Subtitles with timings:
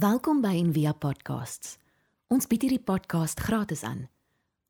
[0.00, 1.74] Welkom by Envia Podcasts.
[2.32, 4.06] Ons bied hierdie podcast gratis aan.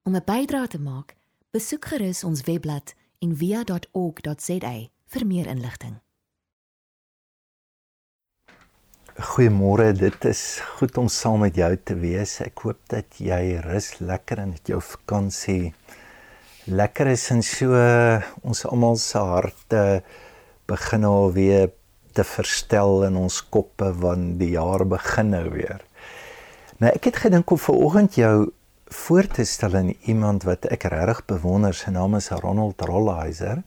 [0.02, 1.14] Om 'n bydrae te maak,
[1.54, 4.72] besoek gerus ons webblad en via.org.za
[5.12, 6.00] vir meer inligting.
[9.14, 12.40] Goeiemôre, dit is goed om saam met jou te wees.
[12.40, 15.74] Ek hoop dat jy rus lekker en dat jou vakansie
[16.64, 17.70] lekker is en so
[18.42, 20.02] ons almal se harte
[20.66, 21.70] begin al weer
[22.12, 25.80] te verstel in ons koppe want die jaar begin nou weer.
[26.80, 28.50] Nou ek het gedink om vanoggend jou
[28.90, 31.74] voor te stel aan iemand wat ek regtig bewonder.
[31.74, 33.62] Sy naam is Ronald Rolheiser.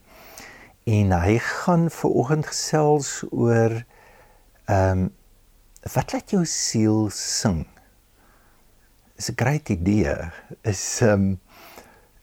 [0.84, 3.82] En hy gaan vanoggend gesels oor
[4.64, 5.12] ehm um,
[5.92, 7.66] wat laat jou siel sing.
[9.16, 10.16] Is 'n groot idee.
[10.62, 11.40] Is ehm um,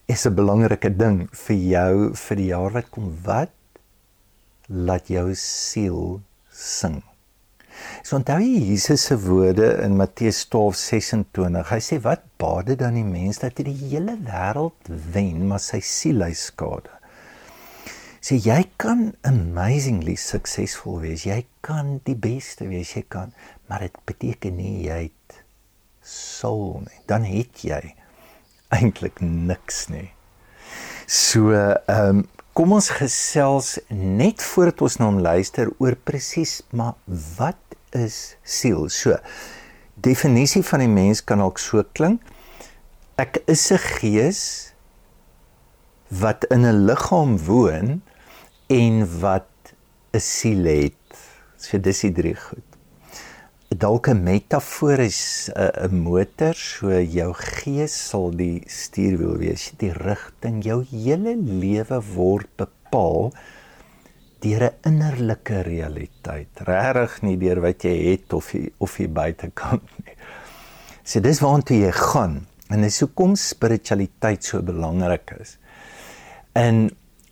[0.05, 3.15] is 'n belangrike ding vir jou vir die jaar wat kom.
[3.23, 3.51] Wat
[4.71, 6.21] laat jou siel
[6.51, 7.01] sing?
[8.05, 11.69] So onthou jy Jesus se woorde in Matteus 12:26.
[11.69, 15.61] Hy sê wat baat dit dan die mens dat hy die hele wêreld wen, maar
[15.63, 16.91] sy siel hy skade.
[18.21, 21.25] Sê jy kan amazingly suksesvol wees.
[21.25, 23.33] Jy kan die beste wees jy kan,
[23.69, 25.41] maar dit beteken nie jy het
[26.05, 26.99] soul nie.
[27.09, 27.81] Dan het jy
[28.77, 30.11] eintlik niks nie.
[31.07, 32.27] So ehm um,
[32.61, 36.93] kom ons gesels net voordat ons na hom luister oor presies maar
[37.39, 37.57] wat
[37.97, 38.83] is siel.
[38.93, 39.15] So
[40.05, 42.21] definisie van die mens kan ook so klink.
[43.17, 44.41] Ek is 'n gees
[46.21, 48.03] wat in 'n liggaam woon
[48.69, 48.93] en
[49.25, 49.73] wat
[50.13, 51.17] 'n siel het.
[51.57, 52.70] So dis die drie goed.
[53.71, 60.61] Dalk 'n metafoor is 'n motor, so jou gees sal die stuurwiel wees, die rigting,
[60.61, 63.31] jou hele lewe word bepaal
[64.43, 69.87] deur 'n innerlike realiteit, regtig nie deur wat jy het of jy, of jy buitekant
[70.03, 70.15] nie.
[71.03, 75.57] So dis waartoe jy gaan en dis hoekom spiritualiteit so belangrik is.
[76.53, 76.91] En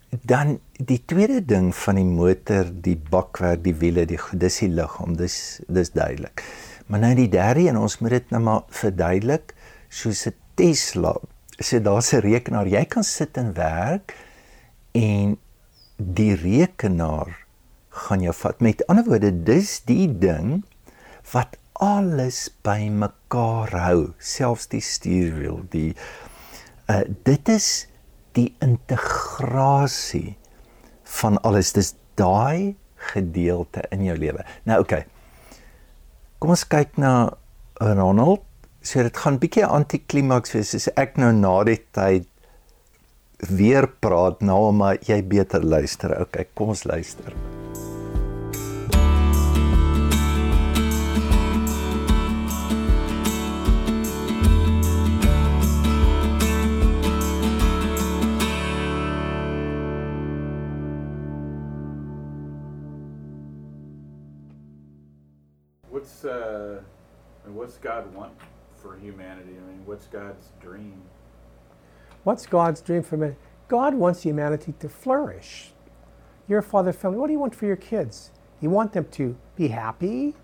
[0.10, 5.16] dan die tweede ding van die motor, die bakwerk, die wiele, die dis die liggaam,
[5.18, 6.44] dis dis duidelik.
[6.90, 9.54] Maar nou die derde en ons moet dit nou maar verduidelik
[9.90, 11.16] soos 'n Tesla.
[11.60, 14.16] So daar's 'n rekenaar, jy kan sit en werk
[14.92, 15.38] en
[15.98, 17.46] die rekenaar
[17.90, 18.60] gaan jou vat.
[18.60, 20.64] Met ander woorde, dis die ding
[21.32, 25.96] wat alles bymekaar hou, selfs die stuurwiel, die
[26.90, 27.89] uh dit is
[28.38, 30.36] die integrasie
[31.20, 31.74] van alles.
[31.74, 32.76] Dis daai
[33.14, 34.46] gedeelte in jou lewe.
[34.64, 35.02] Nou oké.
[35.02, 35.06] Okay.
[36.40, 37.14] Kom ons kyk na
[37.84, 38.46] Ronald.
[38.82, 42.28] So dit gaan bietjie antiklimaks wees as ek nou na die tyd
[43.52, 46.16] weer praat nou maar jy beter luister.
[46.28, 47.36] Okay, kom ons luister.
[67.56, 68.34] What's God want
[68.82, 69.52] for humanity?
[69.52, 71.02] I mean, what's God's dream?
[72.24, 73.36] What's God's dream for me?
[73.68, 75.72] God wants humanity to flourish.
[76.48, 78.32] Your father family, what do you want for your kids?
[78.62, 80.36] You want them to be happy.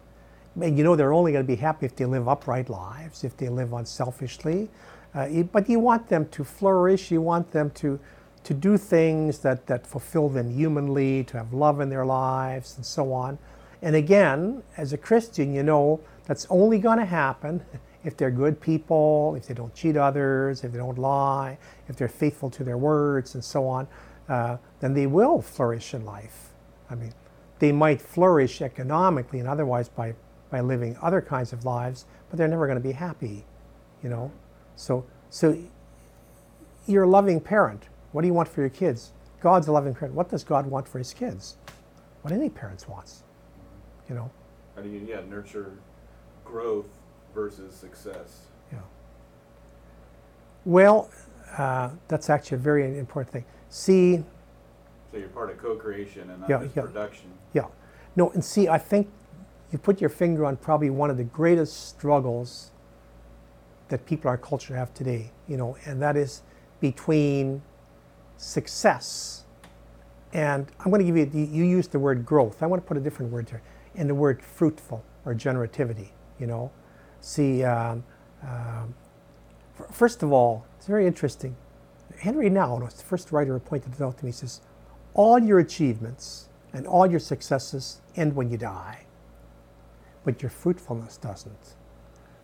[0.62, 3.36] And you know they're only going to be happy if they live upright lives, if
[3.36, 4.70] they live unselfishly.
[5.14, 7.12] Uh, but you want them to flourish.
[7.12, 8.00] You want them to,
[8.44, 12.86] to do things that, that fulfill them humanly, to have love in their lives, and
[12.86, 13.38] so on.
[13.86, 17.64] And again, as a Christian, you know that's only going to happen
[18.04, 22.08] if they're good people, if they don't cheat others, if they don't lie, if they're
[22.08, 23.88] faithful to their words, and so on,
[24.28, 26.50] uh, then they will flourish in life.
[26.90, 27.14] I mean,
[27.60, 30.16] they might flourish economically and otherwise by,
[30.50, 33.46] by living other kinds of lives, but they're never going to be happy,
[34.02, 34.32] you know.
[34.76, 35.56] So, so
[36.88, 37.84] you're a loving parent.
[38.14, 39.12] What do you want for your kids?
[39.42, 40.16] God's a loving parent.
[40.16, 41.58] What does God want for his kids?
[42.24, 43.22] What any parents wants,
[44.10, 44.30] you know.
[44.76, 45.74] How do you yeah nurture
[46.44, 46.88] growth
[47.34, 48.42] versus success?
[48.72, 48.80] Yeah.
[50.66, 51.10] Well,
[51.58, 53.46] uh, that's actually a very important thing.
[53.70, 54.24] See,
[55.12, 56.82] So you're part of co-creation and not Yeah, just yeah.
[56.84, 57.32] production.
[57.54, 57.68] yeah,
[58.16, 59.08] no, and see, I think
[59.72, 62.72] you put your finger on probably one of the greatest struggles
[63.90, 66.42] that people in our culture have today, you know, and that is
[66.80, 67.62] between
[68.38, 69.46] success
[70.36, 72.62] and I'm going to give you, you used the word growth.
[72.62, 73.62] I want to put a different word here,
[73.98, 76.10] and the word fruitful or generativity,
[76.40, 76.72] you know.
[77.22, 78.04] See, um,
[78.44, 78.96] um,
[79.92, 81.56] first of all, it's very interesting.
[82.20, 84.62] Henry Now, was the first writer who pointed it out to me, says,
[85.16, 89.06] all your achievements and all your successes end when you die.
[90.24, 91.76] but your fruitfulness doesn't.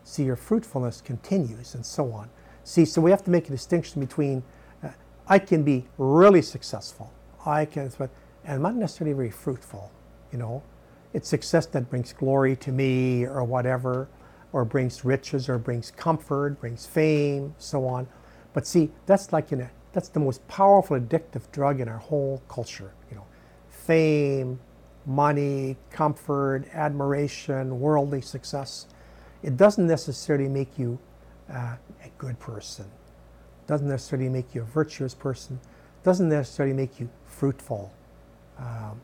[0.04, 2.30] See, your fruitfulness continues and so on.
[2.64, 4.44] See, so we have to make a distinction between
[4.84, 4.90] uh,
[5.28, 7.14] I can be really successful,
[7.46, 8.10] I can, but
[8.46, 9.92] and not necessarily very fruitful.
[10.32, 10.64] You know,
[11.14, 14.08] it's success that brings glory to me or whatever,
[14.54, 18.08] or brings riches or brings comfort, brings fame, so on.
[18.54, 22.42] But see, that's like in a, that's the most powerful addictive drug in our whole
[22.48, 22.94] culture.
[23.10, 23.26] You know,
[23.70, 24.60] fame,
[25.06, 28.88] money, comfort, admiration, worldly success.
[29.44, 31.00] It doesn't necessarily make you
[31.52, 32.86] uh, a good person.
[33.68, 35.60] Doesn't necessarily make you a virtuous person.
[36.04, 37.92] Doesn't necessarily make you fruitful.
[38.60, 39.02] Um,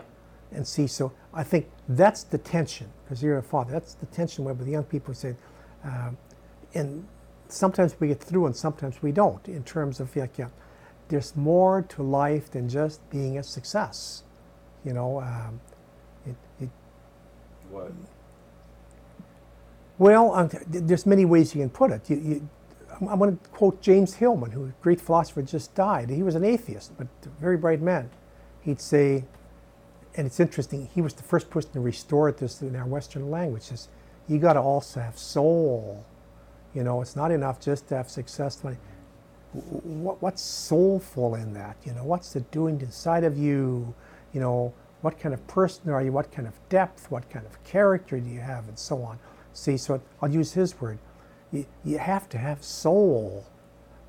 [0.51, 3.71] and see, so I think that's the tension, because you're a father.
[3.71, 5.35] That's the tension where the young people say,
[5.83, 6.17] um,
[6.73, 7.05] and
[7.49, 10.49] sometimes we get through and sometimes we don't, in terms of, like, yeah,
[11.09, 14.23] there's more to life than just being a success.
[14.83, 15.59] You know, um,
[16.25, 16.69] it, it,
[17.69, 17.91] What?
[19.97, 22.09] well, um, there's many ways you can put it.
[22.09, 22.49] You, you,
[23.09, 26.09] I want to quote James Hillman, who a great philosopher just died.
[26.09, 28.09] He was an atheist, but a very bright man.
[28.61, 29.25] He'd say,
[30.17, 33.63] and it's interesting, he was the first person to restore this in our Western language.
[33.63, 33.87] Says,
[34.27, 36.03] you got to also have soul.
[36.73, 38.61] You know, it's not enough just to have success.
[39.53, 41.77] What, what's soulful in that?
[41.85, 43.93] You know, what's it doing inside of you?
[44.33, 46.11] You know, what kind of person are you?
[46.11, 47.11] What kind of depth?
[47.11, 48.67] What kind of character do you have?
[48.67, 49.19] And so on.
[49.53, 50.97] See, so I'll use his word.
[51.51, 53.45] You, you have to have soul.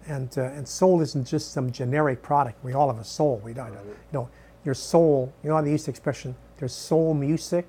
[0.07, 2.65] And, uh, and soul isn't just some generic product.
[2.65, 3.43] We all have a soul.
[3.45, 4.31] We don't, you know,
[4.65, 7.69] your soul, you know how they use the expression, there's soul music?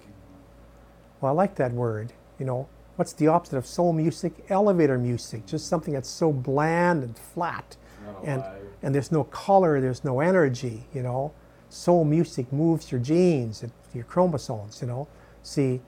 [1.21, 2.13] Well, I like that word.
[2.39, 4.33] You know, what's the opposite of soul music?
[4.49, 7.75] Elevator music, just something that's so bland and flat.
[8.23, 8.43] And,
[8.81, 11.33] and there's no color, there's no energy, you know.
[11.69, 13.63] Soul music moves your genes,
[13.93, 15.07] your chromosomes, you know.
[15.43, 15.81] See,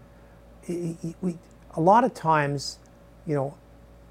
[0.68, 1.38] we,
[1.76, 2.78] a lot of times,
[3.26, 3.58] you know,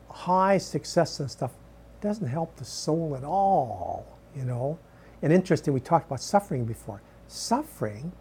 [0.08, 1.52] high success and stuff
[2.00, 4.78] doesn't help the soul at all, you know.
[5.22, 7.02] And interesting, we talked about suffering before.
[7.28, 8.12] Suffering,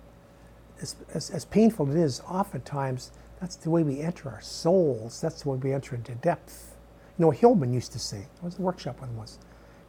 [0.81, 5.22] as, as, as painful it is, oftentimes that's the way we enter our souls.
[5.22, 6.75] That's the way we enter into depth.
[7.18, 9.40] You know, Hillman used to say, I was a workshop with him once.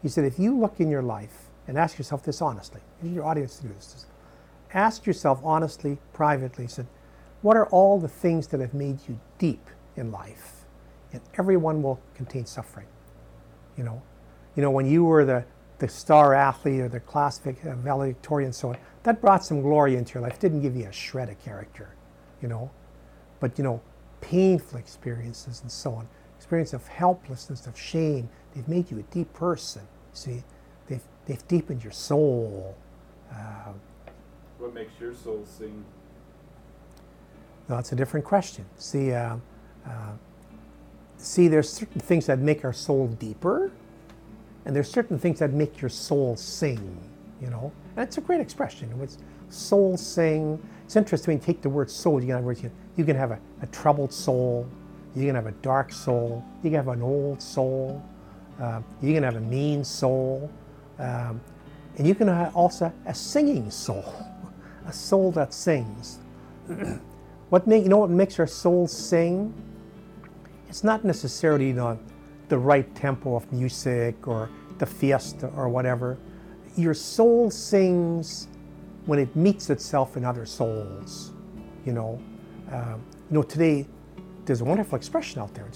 [0.03, 3.25] He said, if you look in your life and ask yourself this honestly, need your
[3.25, 4.07] audience to do this.
[4.73, 6.87] ask yourself honestly, privately, said,
[7.43, 9.67] what are all the things that have made you deep
[9.97, 10.65] in life?
[11.13, 12.87] And everyone will contain suffering.
[13.77, 14.03] You know,
[14.57, 15.45] you know when you were the,
[15.81, 20.15] the star athlete or the classic uh, valedictorian so on, that brought some glory into
[20.15, 20.39] your life.
[20.39, 21.95] Didn't give you a shred of character,
[22.41, 22.71] you know.
[23.41, 23.81] But you know,
[24.21, 29.33] painful experiences and so on, experience of helplessness, of shame, they've made you a deep
[29.33, 29.83] person.
[30.13, 30.45] See,
[30.87, 32.77] they've they've deepened your soul.
[33.33, 33.73] Uh,
[34.59, 35.85] What makes your soul sing?
[37.69, 38.67] That's a different question.
[38.77, 39.37] See, uh,
[39.87, 40.13] uh,
[41.17, 43.71] see, there's certain things that make our soul deeper,
[44.65, 46.99] and there's certain things that make your soul sing.
[47.41, 48.93] You know, and it's a great expression.
[49.03, 49.19] It's
[49.49, 50.63] soul sing.
[50.85, 52.21] It's interesting when you take the word soul.
[52.21, 52.73] You can have.
[52.97, 54.69] You can have a, a troubled soul.
[55.17, 56.45] You can have a dark soul.
[56.63, 58.03] You can have an old soul.
[58.61, 60.51] Uh, you can have a mean soul,
[60.99, 61.41] um,
[61.97, 64.15] and you can have also a singing soul,
[64.87, 66.19] a soul that sings.
[67.49, 69.53] What make you know what makes our soul sing?
[70.69, 71.99] It's not necessarily you know,
[72.51, 76.19] the right tempo of music or the fiesta or whatever.
[76.77, 78.49] Your soul sings
[79.07, 81.33] when it meets itself in other souls.
[81.87, 82.23] You know,
[82.71, 83.87] um, you know today
[84.45, 85.67] there's a wonderful expression out there.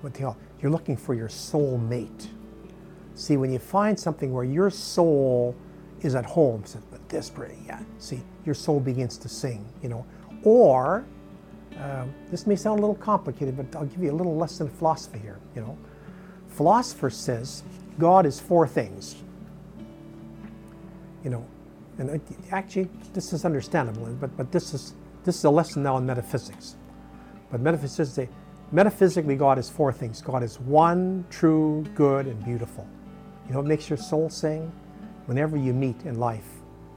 [0.00, 0.24] What, they.
[0.60, 2.30] You're looking for your soul mate.
[3.14, 5.56] See, when you find something where your soul
[6.02, 7.80] is at home, so, but this pretty, yeah.
[7.98, 9.66] See, your soul begins to sing.
[9.82, 10.06] You know,
[10.44, 11.04] or
[11.80, 14.72] um, this may sound a little complicated, but I'll give you a little lesson in
[14.72, 15.40] philosophy here.
[15.56, 15.78] You know,
[16.52, 17.62] philosopher says
[17.98, 19.16] God is four things.
[21.24, 21.46] You know,
[21.98, 24.94] and actually this is understandable, but but this is
[25.24, 26.76] this is a lesson now in metaphysics.
[27.50, 28.28] But metaphysics say
[28.72, 30.20] metaphysically God is four things.
[30.20, 32.86] God is one, true, good, and beautiful.
[33.46, 34.72] You know what makes your soul sing?
[35.26, 36.48] Whenever you meet in life,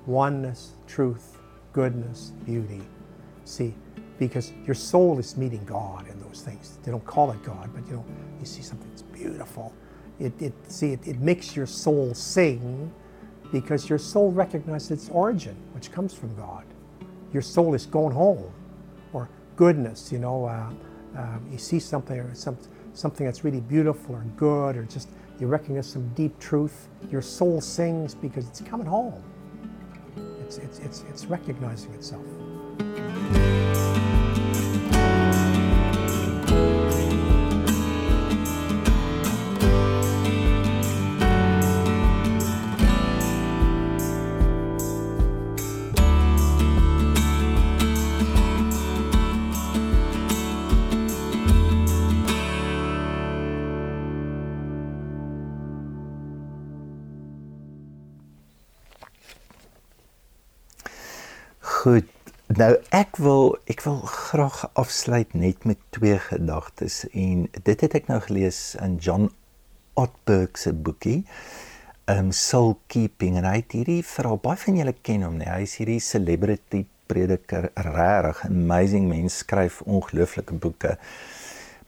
[0.05, 1.37] oneness, truth,
[1.73, 2.81] goodness, beauty.
[3.43, 3.75] See,
[4.17, 6.77] because your soul is meeting God in those things.
[6.83, 8.05] They don't call it God, but you know,
[8.39, 9.73] you see something that's beautiful.
[10.19, 12.91] It, it see it, it makes your soul sing
[13.51, 16.65] because your soul recognizes its origin, which comes from God.
[17.33, 18.51] Your soul is going home,
[19.13, 20.11] or goodness.
[20.11, 20.69] You know, uh,
[21.17, 22.57] um, you see something or some,
[22.93, 26.87] something that's really beautiful or good, or just you recognize some deep truth.
[27.11, 29.21] Your soul sings because it's coming home.
[30.41, 32.25] It's it's it's, it's recognizing itself.
[62.55, 68.07] Nou ek wil ek wil graag afsluit net met twee gedagtes en dit het ek
[68.07, 69.25] nou gelees in John
[69.99, 71.25] Ortberg se boekie
[72.13, 75.67] um soul keeping en hy het hierdie verhaal baie van julle ken hom nee hy
[75.67, 80.95] is hierdie celebrity prediker regtig amazing mens skryf ongelooflike boeke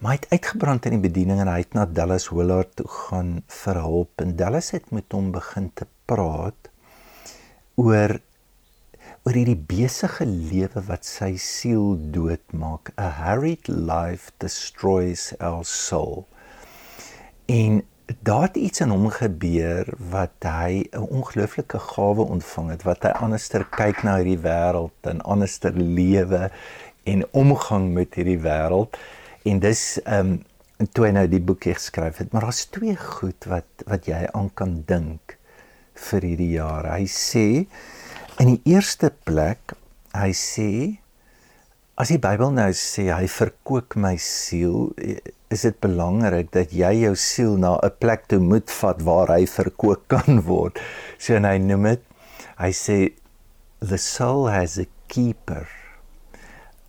[0.01, 3.37] maar hy het uitgebrand in die bediening en hy het na Dallas Willard toe gaan
[3.63, 6.73] vir hulp en Dallas het met hom begin te praat
[7.79, 8.19] oor
[9.27, 12.93] oor hierdie besige lewe wat sy siel doodmaak.
[12.95, 16.23] A hurried life destroys our soul.
[17.51, 17.81] En
[18.23, 23.11] daar het iets in hom gebeur wat hy 'n ongelooflike gawe ontvang het wat hy
[23.19, 26.47] anderster kyk na hierdie wêreld en anderster lewe
[27.03, 28.95] en omgang met hierdie wêreld.
[29.43, 30.39] En dis ehm
[30.79, 34.23] um, toe hy nou die boek geskryf het, maar daar's twee goed wat wat jy
[34.31, 35.35] aan kan dink
[35.93, 36.87] vir hierdie jaar.
[36.95, 37.67] Hy sê
[38.37, 39.71] In die eerste plek,
[40.13, 40.69] hy sê
[41.97, 44.91] as die Bybel nou sê hy verkoop my siel,
[45.49, 49.47] is dit belangrik dat jy jou siel na 'n plek toe moet vat waar hy
[49.49, 50.77] verkoop kan word.
[51.17, 52.03] So en hy noem dit
[52.61, 52.97] hy sê
[53.81, 55.65] the soul has a keeper.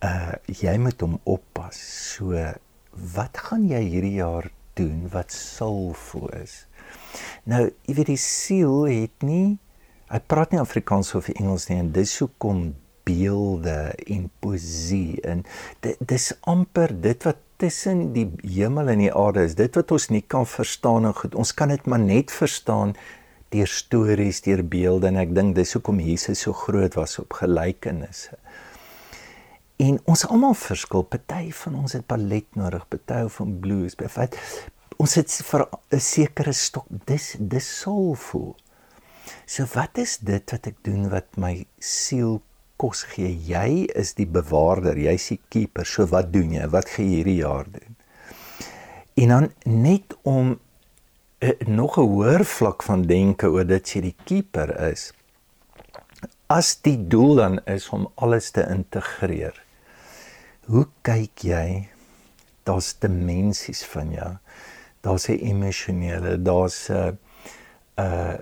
[0.05, 1.79] Uh jy moet hom oppas.
[2.13, 2.37] So
[2.93, 6.67] wat gaan jy hierdie jaar doen wat soulful is?
[7.49, 9.57] Nou, jy weet die siel het nie
[10.09, 12.71] Hy praat nie Afrikaans of Engels nie en dis hoekom
[13.05, 15.19] beelde en poesie
[15.83, 19.57] dit dis amper dit wat tussen die hemel en die aarde is.
[19.59, 22.95] Dit wat ons nie kan verstaan en goed, ons kan dit maar net verstaan
[23.53, 28.37] deur stories, deur beelde en ek dink dis hoekom Jesus so groot was op gelykenisse.
[29.79, 31.05] En ons almal verskil.
[31.07, 33.95] Party van ons het ballet nodig, party van blues.
[33.99, 34.39] Byvoorbeeld
[34.99, 38.55] ons het vir 'n sekere stok dis dis soulful.
[39.45, 42.41] So wat is dit wat ek doen wat my siel
[42.79, 43.31] kos gee?
[43.33, 45.85] Jy is die bewaarder, jy's die keeper.
[45.85, 46.67] So wat doen jy?
[46.71, 47.95] Wat gaan jy hierdie jaar doen?
[49.19, 50.59] En dan net om
[51.39, 55.11] uh, nog 'n hoër vlak van denke oor dit jy die keeper is.
[56.47, 59.55] As die doel dan is om alles te integreer.
[60.65, 61.89] Hoe kyk jy?
[62.63, 64.37] Daar's dimensies van jou.
[65.01, 67.17] Daar's 'n emosionele, daar's 'n
[67.97, 68.37] uh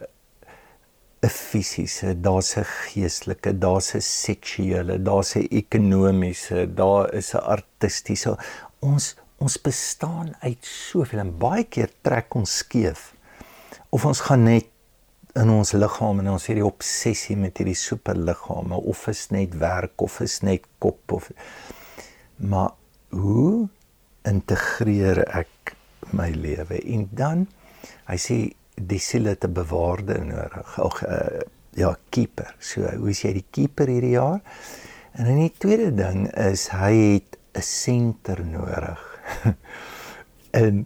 [1.22, 8.38] 'n fisiese, daar's 'n geestelike, daar's 'n seksuele, daar's 'n ekonomiese, daar is 'n artistiese.
[8.80, 13.14] Ons ons bestaan uit soveel en baie keer trek ons skeef.
[13.90, 14.66] Of ons gaan net
[15.38, 20.20] in ons liggaam en ons hierdie obsessie met hierdie superliggame of is net werk of
[20.26, 21.30] is net kop of
[22.38, 22.74] maar
[23.10, 23.68] hoe
[24.28, 25.76] integreer ek
[26.18, 27.46] my lewe en dan
[28.10, 28.38] hy sê
[28.78, 30.74] die siele te bewaarde nodig.
[30.80, 31.42] Ag uh,
[31.78, 32.54] ja, keeper.
[32.60, 34.42] So hoe is jy die keeper hierdie jaar?
[35.18, 39.02] En dan die tweede ding is hy het 'n senter nodig.
[40.64, 40.86] en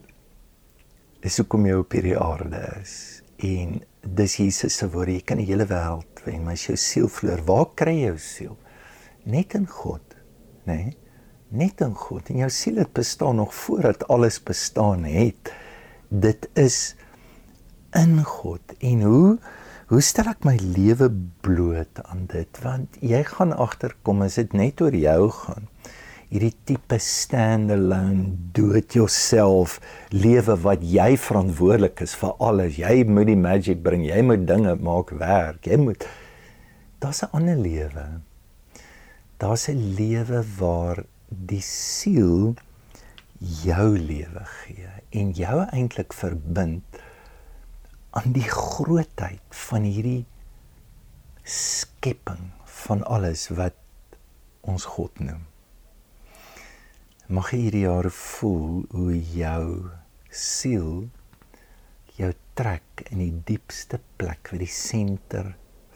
[1.21, 3.21] dis hoekom jy op hierdie aarde is.
[3.37, 7.07] En dis Jesus se woord, jy kan die hele wêreld wen, maar as jou siel
[7.09, 8.57] verloor, waar kry jy jou siel?
[9.23, 10.15] Net in God,
[10.65, 10.75] nê?
[10.75, 10.97] Nee?
[11.51, 12.29] Net in God.
[12.31, 15.51] En jou siel het bestaan nog voordat alles bestaan het.
[16.07, 16.95] Dit is
[17.97, 18.61] in God.
[18.79, 19.37] En hoe
[19.91, 21.09] hoe stel ek my lewe
[21.43, 22.61] bloot aan dit?
[22.63, 25.67] Want jy gaan agterkom as dit net oor jou gaan.
[26.31, 29.81] Hierdie tipe standalone dood jouself
[30.15, 32.79] lewe wat jy verantwoordelik is vir alles.
[32.79, 36.07] Jy moet die magic bring jy moet dinge maak werk jy moet
[37.03, 38.05] daar's 'n ander lewe.
[39.37, 42.55] Daar's 'n lewe waar die siel
[43.39, 46.83] jou lewe gee en jou eintlik verbind
[48.11, 50.25] aan die grootheid van hierdie
[51.47, 52.51] skepping
[52.83, 53.77] van alles wat
[54.67, 55.45] ons God noem.
[57.31, 59.65] Mag hierdie jaar voel hoe jou
[60.27, 61.07] siel
[62.17, 65.53] jou trek in die diepste plek waar die senter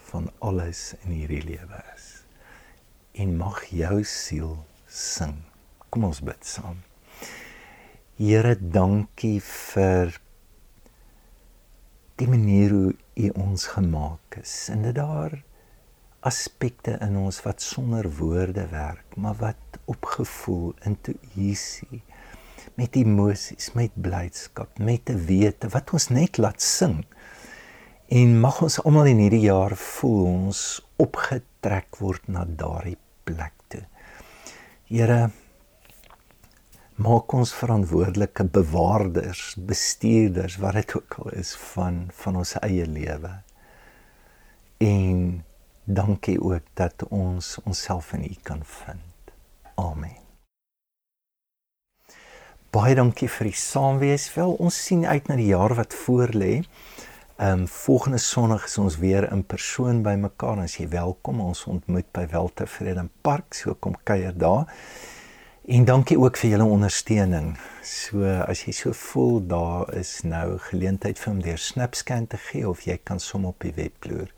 [0.07, 2.07] van alles in hierdie lewe is.
[3.19, 4.55] En mag jou siel
[4.88, 5.41] sing.
[5.91, 6.79] Kom ons bid saam.
[8.15, 10.15] Here, dankie vir
[12.19, 15.36] die manier hoe U ons gemaak is en dit daar
[16.25, 22.01] aspekte in ons wat sonder woorde werk, maar wat op gevoel, intuïsie,
[22.79, 27.05] met emosies, met blydskap, met 'n wete wat ons net laat sing.
[28.07, 33.86] En mag ons almal in hierdie jaar voel ons opgetrek word na daardie plek toe.
[34.88, 35.29] Here
[36.95, 43.33] maak ons verantwoordelike bewaarders, bestuurders, wat dit ook al is van van ons eie lewe.
[44.77, 45.43] En
[45.87, 49.33] Dankie ook dat ons onsself in U kan vind.
[49.75, 50.17] Amen.
[52.73, 54.25] Baie dankie vir die saamwees.
[54.33, 56.63] Wel, ons sien uit na die jaar wat voorlê.
[57.37, 60.63] Ehm um, volgende Sondag is ons weer in persoon by mekaar.
[60.63, 64.65] As jy welkom, ons ontmoet by Weltevrede Park, so kom kuier daar.
[65.65, 67.55] En dankie ook vir julle ondersteuning.
[67.81, 72.67] So as jy so voel daar is nou geleentheid vir om deur Snapscan te gee
[72.69, 74.29] of jy kan som op die webploer.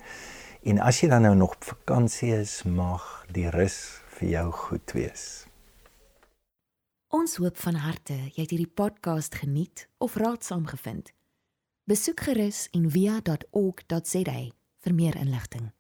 [0.64, 3.04] En as jy dan nou nog op vakansie is, mag
[3.36, 5.26] die rus vir jou goed wees.
[7.12, 11.12] Ons hoop van harte jy het hierdie podcast geniet of raadsaam gevind.
[11.92, 14.40] Besoek gerus en via.ok.za
[14.80, 15.74] vir meer inligting.